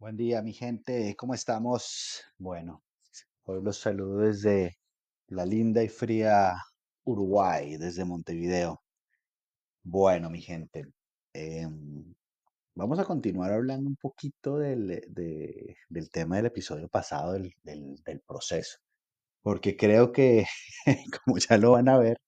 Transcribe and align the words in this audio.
Buen 0.00 0.16
día, 0.16 0.42
mi 0.42 0.52
gente. 0.52 1.14
¿Cómo 1.16 1.34
estamos? 1.34 2.22
Bueno, 2.38 2.82
hoy 3.44 3.62
los 3.62 3.78
saludo 3.78 4.18
desde 4.20 4.78
la 5.28 5.46
linda 5.46 5.82
y 5.84 5.88
fría 5.88 6.54
Uruguay, 7.04 7.76
desde 7.78 8.04
Montevideo. 8.04 8.82
Bueno, 9.82 10.30
mi 10.30 10.40
gente, 10.42 10.84
em, 11.32 12.14
vamos 12.76 12.98
a 12.98 13.04
continuar 13.06 13.52
hablando 13.52 13.88
un 13.90 13.96
poquito 13.96 14.58
del, 14.58 14.88
de- 14.88 15.76
del 15.88 16.10
tema 16.10 16.36
del 16.38 16.46
episodio 16.48 16.88
pasado, 16.88 17.32
del, 17.34 17.54
del 17.64 17.96
del 18.04 18.20
proceso, 18.22 18.78
porque 19.42 19.76
creo 19.76 20.12
que, 20.12 20.46
como 21.26 21.38
ya 21.38 21.58
lo 21.58 21.72
van 21.72 21.88
a 21.90 21.98
ver, 21.98 22.20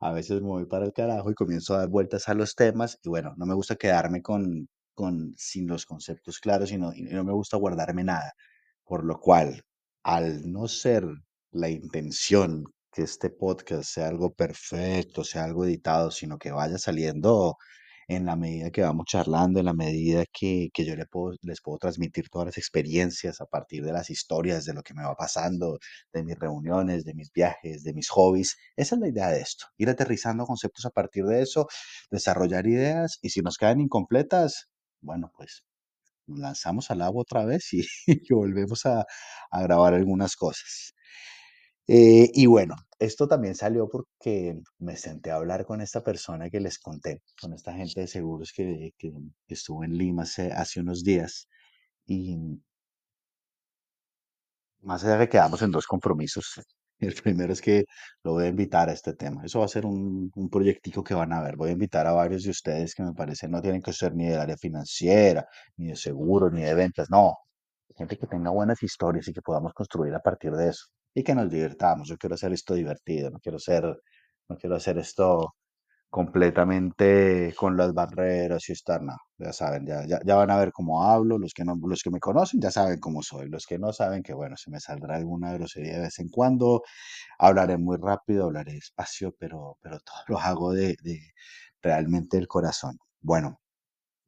a 0.00 0.12
veces 0.12 0.42
me 0.42 0.48
voy 0.48 0.66
para 0.66 0.86
el 0.86 0.92
carajo 0.94 1.30
y 1.30 1.34
comienzo 1.34 1.74
a 1.74 1.80
dar 1.80 1.88
vueltas 1.90 2.28
a 2.30 2.34
los 2.34 2.54
temas 2.56 2.98
y 3.04 3.10
bueno, 3.10 3.34
no 3.38 3.46
me 3.46 3.54
gusta 3.54 3.76
quedarme 3.76 4.22
con, 4.22 4.68
con 4.96 5.34
sin 5.38 5.68
los 5.68 5.86
conceptos 5.86 6.40
claros 6.40 6.72
y 6.72 6.78
no, 6.78 6.92
y 6.94 7.02
no 7.04 7.24
me 7.24 7.34
gusta 7.34 7.58
guardarme 7.58 8.04
nada. 8.04 8.32
Por 8.84 9.04
lo 9.04 9.18
cual, 9.20 9.62
al 10.02 10.50
no 10.52 10.68
ser 10.68 11.04
la 11.52 11.68
intención 11.70 12.64
que 12.92 13.02
este 13.02 13.30
podcast 13.30 13.84
sea 13.90 14.08
algo 14.08 14.32
perfecto, 14.34 15.24
sea 15.24 15.44
algo 15.44 15.64
editado, 15.66 16.10
sino 16.10 16.38
que 16.38 16.50
vaya 16.52 16.78
saliendo 16.78 17.56
en 18.08 18.24
la 18.26 18.36
medida 18.36 18.70
que 18.70 18.82
vamos 18.82 19.06
charlando, 19.06 19.58
en 19.60 19.66
la 19.66 19.72
medida 19.74 20.24
que, 20.32 20.68
que 20.72 20.84
yo 20.84 20.94
le 20.96 21.06
puedo- 21.06 21.36
les 21.42 21.60
puedo 21.60 21.78
transmitir 21.78 22.28
todas 22.30 22.46
las 22.46 22.58
experiencias 22.58 23.40
a 23.40 23.46
partir 23.46 23.84
de 23.84 23.92
las 23.92 24.10
historias, 24.10 24.64
de 24.64 24.74
lo 24.74 24.82
que 24.82 24.94
me 24.94 25.02
va 25.04 25.14
pasando, 25.16 25.78
de 26.12 26.22
mis 26.24 26.38
reuniones, 26.38 27.04
de 27.04 27.14
mis 27.14 27.32
viajes, 27.32 27.82
de 27.82 27.92
mis 27.94 28.08
hobbies. 28.10 28.56
Esa 28.76 28.94
es 28.94 29.00
la 29.00 29.08
idea 29.08 29.28
de 29.30 29.40
esto, 29.40 29.66
ir 29.78 29.88
aterrizando 29.90 30.46
conceptos 30.46 30.84
a 30.86 30.90
partir 30.90 31.24
de 31.24 31.42
eso, 31.42 31.66
desarrollar 32.10 32.66
ideas 32.66 33.18
y 33.22 33.30
si 33.30 33.40
nos 33.42 33.56
quedan 33.58 33.80
incompletas, 33.80 34.68
bueno, 35.06 35.32
pues 35.36 35.64
nos 36.26 36.40
lanzamos 36.40 36.90
al 36.90 37.02
agua 37.02 37.22
otra 37.22 37.44
vez 37.46 37.72
y, 37.72 37.82
volvemos 38.34 38.86
a, 38.86 39.06
grabar 39.52 39.94
algunas 39.94 40.36
cosas. 40.36 40.94
Eh, 41.88 42.30
y 42.34 42.46
bueno, 42.46 42.74
esto 42.98 43.28
también 43.28 43.54
salió 43.54 43.88
porque 43.88 44.60
me 44.78 44.96
senté 44.96 45.30
a 45.30 45.36
hablar 45.36 45.64
con 45.66 45.80
esta 45.80 46.02
persona 46.02 46.50
que 46.50 46.60
les 46.60 46.78
conté, 46.78 47.22
con 47.40 47.52
esta 47.54 47.72
gente 47.74 48.00
de 48.00 48.08
seguros 48.08 48.52
que 48.52 48.92
estuvo 49.48 49.84
en 49.84 49.96
Lima 49.96 50.24
hace, 50.24 50.52
hace 50.52 50.80
unos 50.80 51.04
días. 51.04 51.48
Y 52.06 52.36
más 54.80 55.04
allá 55.04 55.18
de 55.18 55.26
que 55.26 55.32
quedamos 55.32 55.62
en 55.62 55.70
dos 55.70 55.86
compromisos. 55.86 56.60
El 56.98 57.14
primero 57.14 57.52
es 57.52 57.60
que 57.60 57.84
lo 58.22 58.32
voy 58.32 58.44
a 58.44 58.48
invitar 58.48 58.88
a 58.88 58.92
este 58.92 59.14
tema. 59.14 59.44
Eso 59.44 59.60
va 59.60 59.66
a 59.66 59.68
ser 59.68 59.86
un, 59.86 60.30
un 60.34 60.50
proyectico 60.50 61.04
que 61.04 61.14
van 61.14 61.32
a 61.32 61.42
ver. 61.42 61.56
Voy 61.56 61.70
a 61.70 61.72
invitar 61.72 62.06
a 62.06 62.12
varios 62.12 62.44
de 62.44 62.50
ustedes 62.50 62.94
que 62.94 63.02
me 63.02 63.12
parece 63.12 63.48
no 63.48 63.60
tienen 63.62 63.82
que 63.82 63.92
ser 63.92 64.14
ni 64.14 64.26
del 64.26 64.40
área 64.40 64.56
financiera, 64.56 65.46
ni 65.76 65.88
de 65.88 65.96
seguros, 65.96 66.52
ni 66.52 66.62
de 66.62 66.74
ventas. 66.74 67.08
No, 67.10 67.34
gente 67.96 68.16
que 68.18 68.26
tenga 68.26 68.50
buenas 68.50 68.82
historias 68.82 69.28
y 69.28 69.32
que 69.32 69.42
podamos 69.42 69.72
construir 69.74 70.14
a 70.14 70.20
partir 70.20 70.52
de 70.52 70.68
eso. 70.70 70.86
Y 71.14 71.22
que 71.22 71.34
nos 71.34 71.50
divirtamos. 71.50 72.08
Yo 72.08 72.16
quiero 72.18 72.34
hacer 72.34 72.52
esto 72.52 72.74
divertido, 72.74 73.30
no 73.30 73.38
quiero 73.40 73.58
ser, 73.58 73.84
no 74.48 74.56
quiero 74.56 74.76
hacer 74.76 74.98
esto 74.98 75.54
completamente 76.10 77.54
con 77.56 77.76
las 77.76 77.92
barreras 77.92 78.68
y 78.68 78.72
estar, 78.72 79.02
no, 79.02 79.16
ya 79.38 79.52
saben, 79.52 79.86
ya, 79.86 80.06
ya, 80.06 80.20
ya 80.24 80.36
van 80.36 80.50
a 80.50 80.56
ver 80.58 80.72
cómo 80.72 81.02
hablo, 81.04 81.38
los 81.38 81.52
que 81.52 81.64
no, 81.64 81.76
los 81.82 82.02
que 82.02 82.10
me 82.10 82.20
conocen 82.20 82.60
ya 82.60 82.70
saben 82.70 83.00
cómo 83.00 83.22
soy, 83.22 83.48
los 83.48 83.66
que 83.66 83.78
no 83.78 83.92
saben 83.92 84.22
que 84.22 84.32
bueno, 84.34 84.56
se 84.56 84.70
me 84.70 84.80
saldrá 84.80 85.16
alguna 85.16 85.52
grosería 85.52 85.94
de 85.94 86.00
vez 86.02 86.18
en 86.18 86.28
cuando, 86.28 86.82
hablaré 87.38 87.78
muy 87.78 87.98
rápido, 87.98 88.44
hablaré 88.46 88.74
despacio, 88.74 89.34
pero, 89.38 89.78
pero 89.82 89.98
todo 90.00 90.16
lo 90.28 90.38
hago 90.38 90.72
de, 90.72 90.96
de 91.02 91.20
realmente 91.82 92.36
del 92.38 92.48
corazón. 92.48 92.98
Bueno, 93.20 93.60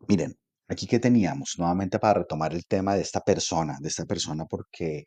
miren, 0.08 0.34
aquí 0.68 0.86
que 0.86 0.98
teníamos, 1.00 1.54
nuevamente 1.58 1.98
para 1.98 2.20
retomar 2.20 2.54
el 2.54 2.66
tema 2.66 2.94
de 2.96 3.02
esta 3.02 3.20
persona, 3.20 3.78
de 3.80 3.88
esta 3.88 4.04
persona 4.06 4.46
porque, 4.46 5.04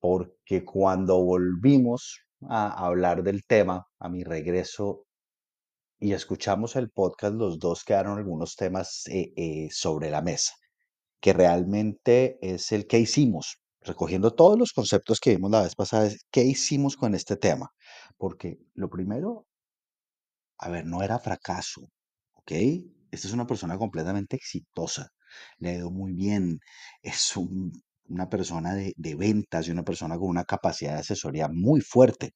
porque 0.00 0.64
cuando 0.64 1.22
volvimos 1.24 2.20
a 2.48 2.86
hablar 2.86 3.22
del 3.22 3.44
tema, 3.46 3.86
a 3.98 4.08
mi 4.08 4.24
regreso 4.24 5.06
y 6.00 6.12
escuchamos 6.14 6.76
el 6.76 6.90
podcast, 6.90 7.34
los 7.34 7.58
dos 7.58 7.84
quedaron 7.84 8.18
algunos 8.18 8.56
temas 8.56 9.04
eh, 9.08 9.32
eh, 9.36 9.68
sobre 9.70 10.10
la 10.10 10.22
mesa, 10.22 10.54
que 11.20 11.32
realmente 11.34 12.38
es 12.42 12.72
el 12.72 12.86
que 12.86 12.98
hicimos, 13.00 13.58
recogiendo 13.82 14.32
todos 14.34 14.58
los 14.58 14.72
conceptos 14.72 15.20
que 15.20 15.32
vimos 15.36 15.50
la 15.52 15.62
vez 15.62 15.74
pasada, 15.76 16.06
es 16.06 16.26
qué 16.30 16.44
hicimos 16.44 16.96
con 16.96 17.14
este 17.14 17.36
tema. 17.36 17.70
Porque 18.18 18.58
lo 18.74 18.90
primero, 18.90 19.46
a 20.58 20.68
ver, 20.70 20.84
no 20.86 21.02
era 21.02 21.18
fracaso, 21.18 21.82
¿ok? 22.34 22.52
Esta 23.10 23.28
es 23.28 23.32
una 23.34 23.46
persona 23.46 23.78
completamente 23.78 24.36
exitosa, 24.36 25.08
le 25.58 25.70
ha 25.70 25.74
ido 25.74 25.90
muy 25.90 26.12
bien, 26.12 26.60
es 27.02 27.36
un- 27.36 27.72
una 28.08 28.28
persona 28.28 28.74
de 28.74 29.14
ventas 29.14 29.68
y 29.68 29.70
una 29.70 29.84
persona 29.84 30.18
con 30.18 30.28
una 30.28 30.44
capacidad 30.44 30.94
de 30.94 31.00
asesoría 31.00 31.48
muy 31.48 31.80
fuerte 31.80 32.34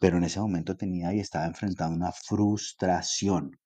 pero 0.00 0.18
en 0.18 0.24
ese 0.24 0.40
momento 0.40 0.76
tenía 0.76 1.12
y 1.14 1.20
estaba 1.20 1.46
enfrentando 1.46 1.96
una 1.96 2.12
frustración. 2.12 3.58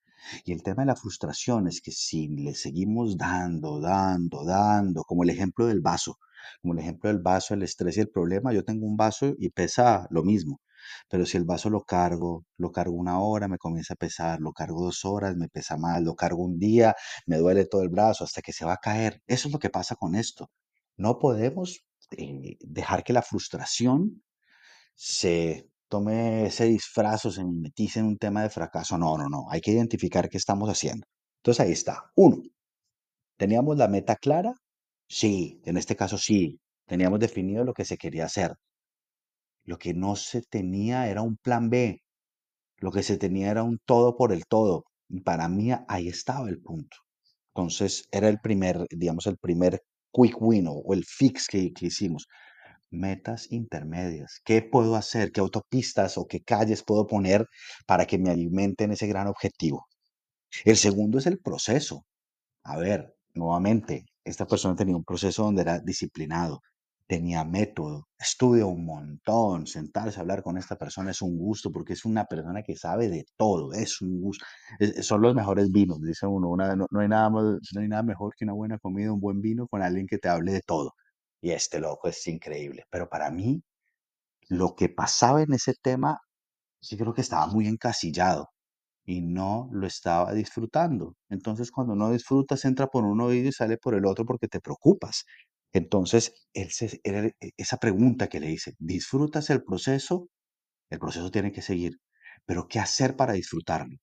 Y 0.44 0.52
el 0.52 0.62
tema 0.62 0.82
de 0.82 0.86
la 0.86 0.96
frustración 0.96 1.68
es 1.68 1.80
que 1.80 1.92
si 1.92 2.28
le 2.28 2.54
seguimos 2.54 3.16
dando, 3.16 3.80
dando, 3.80 4.44
dando, 4.44 5.04
como 5.04 5.22
el 5.22 5.30
ejemplo 5.30 5.66
del 5.66 5.80
vaso, 5.80 6.18
como 6.60 6.74
el 6.74 6.80
ejemplo 6.80 7.08
del 7.10 7.20
vaso, 7.20 7.54
el 7.54 7.62
estrés 7.62 7.96
y 7.96 8.00
el 8.00 8.08
problema, 8.10 8.52
yo 8.52 8.64
tengo 8.64 8.86
un 8.86 8.96
vaso 8.96 9.34
y 9.38 9.50
pesa 9.50 10.06
lo 10.10 10.22
mismo. 10.24 10.60
Pero 11.08 11.26
si 11.26 11.36
el 11.36 11.44
vaso 11.44 11.70
lo 11.70 11.82
cargo, 11.84 12.44
lo 12.56 12.70
cargo 12.70 12.94
una 12.96 13.20
hora, 13.20 13.48
me 13.48 13.58
comienza 13.58 13.94
a 13.94 13.96
pesar, 13.96 14.40
lo 14.40 14.52
cargo 14.52 14.84
dos 14.84 15.04
horas, 15.04 15.36
me 15.36 15.48
pesa 15.48 15.76
más, 15.76 16.02
lo 16.02 16.14
cargo 16.14 16.44
un 16.44 16.58
día, 16.58 16.94
me 17.26 17.38
duele 17.38 17.66
todo 17.66 17.82
el 17.82 17.88
brazo 17.88 18.24
hasta 18.24 18.42
que 18.42 18.52
se 18.52 18.64
va 18.64 18.74
a 18.74 18.78
caer. 18.78 19.22
Eso 19.26 19.48
es 19.48 19.52
lo 19.52 19.58
que 19.58 19.70
pasa 19.70 19.96
con 19.96 20.14
esto. 20.14 20.50
No 20.96 21.18
podemos 21.18 21.84
eh, 22.16 22.56
dejar 22.60 23.04
que 23.04 23.12
la 23.12 23.22
frustración 23.22 24.22
se 24.94 25.68
tome 25.88 26.46
ese 26.46 26.66
disfraz 26.66 27.24
o 27.26 27.30
se 27.30 27.44
mimetice 27.44 28.00
en 28.00 28.06
un 28.06 28.18
tema 28.18 28.42
de 28.42 28.50
fracaso. 28.50 28.98
No, 28.98 29.16
no, 29.18 29.28
no. 29.28 29.46
Hay 29.50 29.60
que 29.60 29.72
identificar 29.72 30.28
qué 30.28 30.38
estamos 30.38 30.68
haciendo. 30.68 31.06
Entonces 31.38 31.64
ahí 31.64 31.72
está. 31.72 32.10
Uno, 32.16 32.42
¿teníamos 33.36 33.76
la 33.76 33.88
meta 33.88 34.16
clara? 34.16 34.54
Sí, 35.08 35.60
en 35.64 35.76
este 35.76 35.96
caso 35.96 36.18
sí. 36.18 36.60
Teníamos 36.86 37.20
definido 37.20 37.64
lo 37.64 37.74
que 37.74 37.84
se 37.84 37.96
quería 37.96 38.26
hacer. 38.26 38.54
Lo 39.64 39.78
que 39.78 39.94
no 39.94 40.16
se 40.16 40.42
tenía 40.42 41.08
era 41.08 41.22
un 41.22 41.36
plan 41.36 41.70
B. 41.70 42.00
Lo 42.78 42.92
que 42.92 43.02
se 43.02 43.18
tenía 43.18 43.50
era 43.50 43.62
un 43.62 43.78
todo 43.84 44.16
por 44.16 44.32
el 44.32 44.46
todo. 44.46 44.84
Y 45.08 45.20
para 45.20 45.48
mí 45.48 45.70
ahí 45.88 46.08
estaba 46.08 46.48
el 46.48 46.60
punto. 46.60 46.96
Entonces 47.54 48.08
era 48.12 48.28
el 48.28 48.38
primer, 48.40 48.86
digamos, 48.90 49.26
el 49.26 49.38
primer 49.38 49.82
quick 50.12 50.40
win 50.40 50.66
o, 50.68 50.82
el 50.92 51.04
fix 51.04 51.46
que 51.48 51.72
hicimos. 51.80 52.26
Metas 52.90 53.50
intermedias. 53.52 54.40
¿Qué 54.44 54.62
puedo 54.62 54.96
hacer? 54.96 55.32
¿Qué 55.32 55.40
autopistas 55.40 56.16
o 56.18 56.26
qué 56.26 56.40
calles 56.42 56.82
puedo 56.84 57.06
poner 57.06 57.46
para 57.86 58.06
que 58.06 58.18
me 58.18 58.30
alimenten 58.30 58.92
ese 58.92 59.06
gran 59.06 59.26
objetivo? 59.28 59.86
El 60.64 60.76
segundo 60.76 61.18
es 61.18 61.26
el 61.26 61.40
proceso. 61.40 62.04
A 62.64 62.78
ver, 62.78 63.16
nuevamente, 63.34 64.06
esta 64.24 64.46
persona 64.46 64.76
tenía 64.76 64.96
un 64.96 65.04
proceso 65.04 65.44
donde 65.44 65.62
era 65.62 65.80
disciplinado, 65.80 66.62
tenía 67.08 67.44
método, 67.44 68.08
estudia 68.18 68.66
un 68.66 68.84
montón, 68.86 69.66
sentarse 69.66 70.18
a 70.18 70.22
hablar 70.22 70.42
con 70.42 70.58
esta 70.58 70.76
persona 70.78 71.12
es 71.12 71.22
un 71.22 71.38
gusto 71.38 71.72
porque 71.72 71.94
es 71.94 72.04
una 72.06 72.26
persona 72.26 72.62
que 72.62 72.76
sabe 72.76 73.08
de 73.10 73.26
todo, 73.36 73.72
es 73.74 74.00
un 74.02 74.20
gusto. 74.22 74.44
Es- 74.80 75.06
son 75.06 75.22
los 75.22 75.34
mejores 75.34 75.70
vinos, 75.72 76.00
dice 76.02 76.26
uno, 76.26 76.50
una- 76.50 76.76
no, 76.76 76.86
no 76.90 77.00
hay 77.00 77.08
nada 77.08 77.30
más- 77.30 77.44
no 77.74 77.80
hay 77.82 77.88
nada 77.88 78.02
mejor 78.04 78.34
que 78.36 78.44
una 78.46 78.54
buena 78.54 78.78
comida, 78.78 79.12
un 79.12 79.20
buen 79.20 79.40
vino 79.42 79.68
con 79.68 79.82
alguien 79.82 80.06
que 80.06 80.18
te 80.18 80.28
hable 80.28 80.52
de 80.52 80.62
todo. 80.62 80.94
Y 81.40 81.52
este 81.52 81.80
loco 81.80 82.08
es 82.08 82.26
increíble. 82.26 82.84
Pero 82.90 83.08
para 83.08 83.30
mí, 83.30 83.62
lo 84.48 84.74
que 84.76 84.88
pasaba 84.88 85.42
en 85.42 85.52
ese 85.54 85.74
tema, 85.82 86.20
sí 86.80 86.96
creo 86.98 87.14
que 87.14 87.22
estaba 87.22 87.46
muy 87.48 87.68
encasillado 87.68 88.50
y 89.06 89.22
no 89.22 89.68
lo 89.72 89.86
estaba 89.88 90.34
disfrutando. 90.34 91.16
Entonces, 91.30 91.70
cuando 91.72 91.96
no 91.96 92.10
disfrutas, 92.12 92.64
entra 92.66 92.88
por 92.88 93.04
un 93.04 93.20
oído 93.22 93.48
y 93.50 93.52
sale 93.52 93.78
por 93.78 93.94
el 93.94 94.06
otro 94.06 94.26
porque 94.26 94.48
te 94.48 94.60
preocupas. 94.60 95.24
Entonces, 95.72 96.34
e- 96.54 97.52
esa 97.56 97.76
pregunta 97.78 98.28
que 98.28 98.40
le 98.40 98.50
hice, 98.52 98.74
¿disfrutas 98.78 99.50
el 99.50 99.62
proceso? 99.64 100.28
El 100.90 100.98
proceso 101.00 101.30
tiene 101.30 101.52
que 101.52 101.62
seguir, 101.62 101.98
pero 102.46 102.68
¿qué 102.68 102.80
hacer 102.80 103.16
para 103.16 103.34
disfrutarlo? 103.34 103.96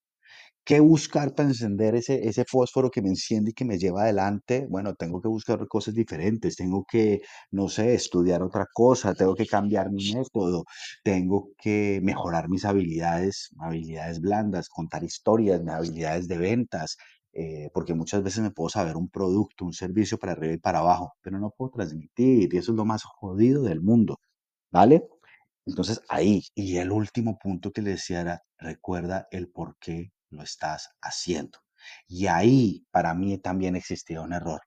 ¿Qué 0.65 0.79
buscar 0.79 1.35
para 1.35 1.49
encender 1.49 1.93
ese, 1.95 2.25
ese 2.25 2.45
fósforo 2.45 2.89
que 2.89 3.01
me 3.01 3.09
enciende 3.09 3.51
y 3.51 3.53
que 3.53 3.65
me 3.65 3.77
lleva 3.77 4.03
adelante? 4.03 4.65
Bueno, 4.69 4.95
tengo 4.95 5.19
que 5.21 5.27
buscar 5.27 5.67
cosas 5.67 5.93
diferentes, 5.93 6.55
tengo 6.55 6.85
que, 6.89 7.21
no 7.51 7.67
sé, 7.67 7.93
estudiar 7.93 8.41
otra 8.41 8.65
cosa, 8.73 9.13
tengo 9.13 9.35
que 9.35 9.45
cambiar 9.45 9.91
mi 9.91 10.13
método, 10.13 10.63
tengo 11.03 11.49
que 11.57 11.99
mejorar 12.01 12.47
mis 12.47 12.63
habilidades, 12.63 13.49
habilidades 13.59 14.21
blandas, 14.21 14.69
contar 14.69 15.03
historias, 15.03 15.61
mis 15.61 15.73
habilidades 15.73 16.27
de 16.29 16.37
ventas, 16.37 16.95
eh, 17.33 17.69
porque 17.73 17.93
muchas 17.93 18.23
veces 18.23 18.41
me 18.41 18.51
puedo 18.51 18.69
saber 18.69 18.95
un 18.95 19.09
producto, 19.09 19.65
un 19.65 19.73
servicio 19.73 20.17
para 20.17 20.31
arriba 20.31 20.53
y 20.53 20.57
para 20.59 20.79
abajo, 20.79 21.13
pero 21.21 21.39
no 21.39 21.51
puedo 21.57 21.71
transmitir 21.71 22.53
y 22.53 22.57
eso 22.57 22.71
es 22.71 22.77
lo 22.77 22.85
más 22.85 23.03
jodido 23.03 23.63
del 23.63 23.81
mundo, 23.81 24.17
¿vale? 24.71 25.07
Entonces 25.65 26.01
ahí, 26.09 26.41
y 26.55 26.77
el 26.77 26.91
último 26.91 27.37
punto 27.37 27.71
que 27.71 27.81
le 27.81 27.91
decía 27.91 28.21
era, 28.21 28.41
recuerda 28.57 29.27
el 29.31 29.49
por 29.49 29.77
qué 29.79 30.11
lo 30.33 30.43
estás 30.43 30.89
haciendo. 31.01 31.59
Y 32.07 32.27
ahí 32.27 32.85
para 32.91 33.13
mí 33.13 33.37
también 33.39 33.75
existía 33.75 34.21
un 34.21 34.33
error. 34.33 34.61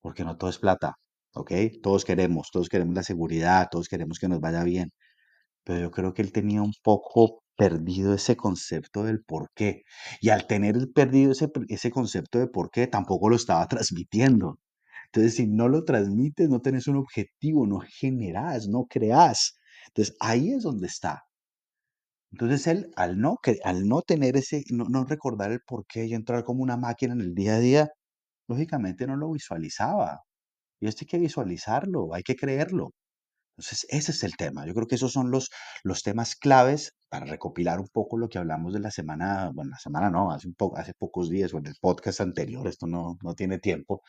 porque 0.00 0.24
no 0.24 0.36
todo 0.36 0.50
es 0.50 0.58
plata, 0.58 0.94
¿ok? 1.34 1.52
Todos 1.82 2.04
queremos, 2.04 2.50
todos 2.52 2.68
queremos 2.68 2.94
la 2.94 3.02
seguridad, 3.02 3.68
todos 3.70 3.88
queremos 3.88 4.18
que 4.18 4.28
nos 4.28 4.40
vaya 4.40 4.62
bien, 4.64 4.90
pero 5.64 5.80
yo 5.80 5.90
creo 5.90 6.14
que 6.14 6.22
él 6.22 6.32
tenía 6.32 6.62
un 6.62 6.74
poco 6.82 7.42
perdido 7.56 8.14
ese 8.14 8.36
concepto 8.36 9.04
del 9.04 9.22
por 9.24 9.50
qué. 9.54 9.82
Y 10.20 10.30
al 10.30 10.46
tener 10.46 10.76
perdido 10.94 11.32
ese, 11.32 11.50
ese 11.68 11.90
concepto 11.90 12.38
de 12.38 12.48
por 12.48 12.70
qué, 12.70 12.86
tampoco 12.86 13.28
lo 13.30 13.36
estaba 13.36 13.66
transmitiendo. 13.68 14.58
Entonces, 15.06 15.36
si 15.36 15.46
no 15.48 15.68
lo 15.68 15.84
transmites, 15.84 16.48
no 16.48 16.60
tenés 16.60 16.86
un 16.88 16.96
objetivo, 16.96 17.66
no 17.66 17.80
generás, 17.80 18.68
no 18.68 18.86
creás. 18.88 19.58
Entonces, 19.88 20.16
ahí 20.20 20.52
es 20.52 20.62
donde 20.64 20.86
está. 20.88 21.24
Entonces, 22.32 22.66
él, 22.66 22.90
al 22.96 23.18
no, 23.20 23.38
al 23.64 23.88
no 23.88 24.02
tener 24.02 24.36
ese, 24.36 24.64
no, 24.70 24.84
no 24.84 25.04
recordar 25.04 25.52
el 25.52 25.60
por 25.66 25.86
qué 25.86 26.06
y 26.06 26.14
entrar 26.14 26.44
como 26.44 26.62
una 26.62 26.76
máquina 26.76 27.14
en 27.14 27.20
el 27.20 27.34
día 27.34 27.56
a 27.56 27.60
día, 27.60 27.88
lógicamente 28.48 29.06
no 29.06 29.16
lo 29.16 29.32
visualizaba. 29.32 30.22
Y 30.80 30.88
esto 30.88 31.00
hay 31.04 31.08
que 31.08 31.18
visualizarlo, 31.18 32.14
hay 32.14 32.22
que 32.22 32.36
creerlo. 32.36 32.92
Entonces, 33.58 33.86
ese 33.90 34.12
es 34.12 34.22
el 34.24 34.36
tema. 34.36 34.66
Yo 34.66 34.74
creo 34.74 34.86
que 34.86 34.94
esos 34.96 35.12
son 35.12 35.30
los, 35.32 35.50
los 35.82 36.02
temas 36.04 36.36
claves 36.36 36.94
para 37.08 37.26
recopilar 37.26 37.80
un 37.80 37.88
poco 37.88 38.16
lo 38.18 38.28
que 38.28 38.38
hablamos 38.38 38.72
de 38.72 38.80
la 38.80 38.90
semana, 38.92 39.50
bueno, 39.52 39.72
la 39.72 39.78
semana 39.78 40.10
no, 40.10 40.30
hace, 40.30 40.46
un 40.48 40.54
poco, 40.54 40.78
hace 40.78 40.94
pocos 40.94 41.28
días 41.30 41.52
o 41.54 41.58
en 41.58 41.66
el 41.66 41.74
podcast 41.80 42.20
anterior, 42.20 42.68
esto 42.68 42.86
no, 42.86 43.18
no 43.22 43.34
tiene 43.34 43.58
tiempo, 43.58 44.02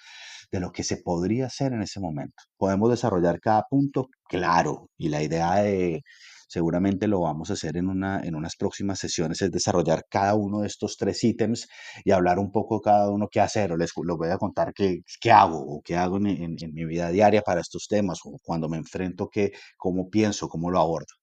de 0.51 0.59
lo 0.59 0.71
que 0.71 0.83
se 0.83 0.97
podría 0.97 1.47
hacer 1.47 1.73
en 1.73 1.81
ese 1.81 1.99
momento. 1.99 2.43
Podemos 2.57 2.91
desarrollar 2.91 3.39
cada 3.39 3.63
punto, 3.69 4.09
claro, 4.27 4.89
y 4.97 5.09
la 5.09 5.23
idea 5.23 5.55
de, 5.63 6.03
seguramente 6.49 7.07
lo 7.07 7.21
vamos 7.21 7.51
a 7.51 7.53
hacer 7.53 7.77
en, 7.77 7.87
una, 7.87 8.21
en 8.21 8.35
unas 8.35 8.55
próximas 8.55 8.99
sesiones, 8.99 9.41
es 9.41 9.51
desarrollar 9.51 10.05
cada 10.09 10.33
uno 10.35 10.61
de 10.61 10.67
estos 10.67 10.97
tres 10.97 11.23
ítems 11.23 11.67
y 12.03 12.11
hablar 12.11 12.39
un 12.39 12.51
poco 12.51 12.81
cada 12.81 13.09
uno 13.11 13.27
qué 13.31 13.39
hacer, 13.39 13.71
o 13.71 13.77
les, 13.77 13.91
voy 13.95 14.29
a 14.29 14.37
contar 14.37 14.73
qué, 14.73 15.01
qué 15.21 15.31
hago 15.31 15.59
o 15.59 15.81
qué 15.83 15.95
hago 15.95 16.17
en, 16.17 16.27
en, 16.27 16.73
mi 16.73 16.85
vida 16.85 17.09
diaria 17.11 17.41
para 17.43 17.61
estos 17.61 17.87
temas, 17.87 18.19
cuando 18.43 18.67
me 18.67 18.77
enfrento, 18.77 19.29
qué, 19.29 19.51
cómo 19.77 20.09
pienso, 20.09 20.49
cómo 20.49 20.71
lo 20.71 20.79
abordo. 20.79 21.13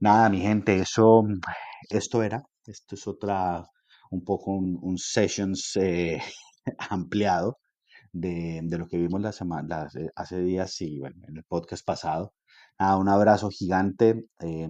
Nada, 0.00 0.28
mi 0.28 0.40
gente, 0.40 0.76
eso, 0.78 1.24
esto 1.90 2.22
era, 2.22 2.42
esto 2.66 2.94
es 2.94 3.06
otra, 3.06 3.64
un 4.10 4.24
poco 4.24 4.52
un, 4.52 4.78
un 4.82 4.98
sessions 4.98 5.76
eh, 5.76 6.20
ampliado 6.90 7.58
de, 8.20 8.62
lo 8.78 8.86
que 8.88 8.98
vimos 8.98 9.20
la 9.20 9.32
semana, 9.32 9.88
hace 10.14 10.40
días 10.40 10.80
y 10.80 10.98
bueno, 10.98 11.16
en 11.28 11.36
el 11.36 11.44
podcast 11.44 11.84
pasado. 11.84 12.34
Nada, 12.78 12.96
un 12.96 13.08
abrazo 13.08 13.50
gigante. 13.50 14.26
Eh, 14.40 14.68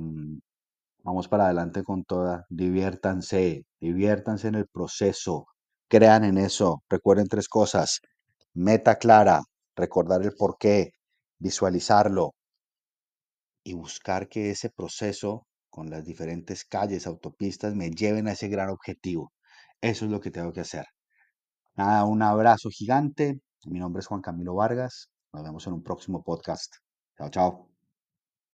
vamos 1.03 1.29
para 1.29 1.47
adelante 1.47 1.83
con 1.83 2.05
toda. 2.05 2.47
Diviértanse, 2.49 3.65
diviértanse 3.81 4.49
en 4.49 4.55
el 4.56 4.67
proceso. 4.69 5.47
Crean 5.89 6.25
en 6.25 6.39
eso. 6.39 6.83
Recuerden 6.89 7.29
tres 7.29 7.49
cosas. 7.49 8.00
Meta 8.55 8.97
clara, 8.97 9.43
recordar 9.77 10.23
el 10.23 10.33
porqué, 10.35 10.93
visualizarlo 11.39 12.35
y 13.65 13.75
buscar 13.75 14.29
que 14.29 14.51
ese 14.51 14.71
proceso 14.71 15.47
con 15.71 15.91
las 15.91 16.05
diferentes 16.05 16.65
calles, 16.65 17.06
autopistas, 17.06 17.75
me 17.75 17.91
lleven 17.91 18.27
a 18.29 18.33
ese 18.33 18.49
gran 18.49 18.71
objetivo. 18.71 19.33
Eso 19.81 20.06
es 20.06 20.11
lo 20.11 20.21
que 20.21 20.31
tengo 20.31 20.53
que 20.53 20.61
hacer. 20.61 20.87
Nada, 21.79 22.05
un 22.05 22.21
abrazo 22.23 22.71
gigante. 22.71 23.41
Mi 23.67 23.79
nombre 23.79 24.01
es 24.01 24.07
Juan 24.09 24.21
Camilo 24.21 24.55
Vargas. 24.55 25.09
Nos 25.33 25.45
vemos 25.45 25.67
en 25.69 25.75
un 25.75 25.83
próximo 25.83 26.23
podcast. 26.25 26.75
Chao, 27.17 27.31
chao. 27.31 27.78